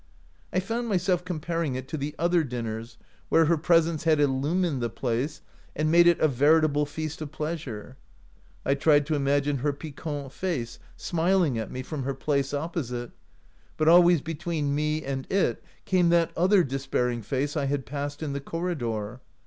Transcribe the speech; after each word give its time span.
I 0.51 0.59
found 0.59 0.87
myself 0.87 1.23
comparing 1.23 1.75
it 1.75 1.87
to 1.89 1.95
the 1.95 2.15
other 2.17 2.43
dinners 2.43 2.97
where 3.29 3.45
her 3.45 3.55
presence 3.55 4.03
had 4.03 4.19
illumined 4.19 4.81
the 4.81 4.89
place 4.89 5.41
and 5.75 5.91
made 5.91 6.07
it 6.07 6.19
a 6.19 6.27
veritable 6.27 6.87
feast 6.87 7.21
of 7.21 7.31
pleasure. 7.31 7.97
I 8.65 8.73
tried 8.73 9.05
to 9.05 9.15
imagine 9.15 9.59
her 9.59 9.71
piquant 9.73 10.31
face 10.31 10.79
smiling 10.97 11.59
at 11.59 11.69
me 11.69 11.83
from 11.83 12.01
her 12.01 12.15
place 12.15 12.51
opposite, 12.51 13.11
but 13.77 13.87
always 13.87 14.21
between 14.21 14.73
me 14.73 15.03
and 15.03 15.31
it 15.31 15.63
came 15.85 16.09
that 16.09 16.31
other 16.35 16.63
despair 16.63 17.07
ing 17.11 17.21
face 17.21 17.55
I 17.55 17.65
had 17.65 17.85
passed 17.85 18.23
in 18.23 18.33
the 18.33 18.41
corridor. 18.41 19.21